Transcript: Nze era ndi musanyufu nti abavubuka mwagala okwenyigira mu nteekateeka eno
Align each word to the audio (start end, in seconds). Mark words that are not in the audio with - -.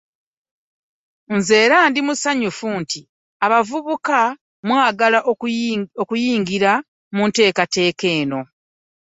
Nze 1.35 1.55
era 1.65 1.77
ndi 1.89 1.99
musanyufu 2.07 2.67
nti 2.81 3.01
abavubuka 3.45 4.19
mwagala 4.67 5.19
okwenyigira 6.05 6.71
mu 7.15 7.23
nteekateeka 7.29 8.05
eno 8.19 8.39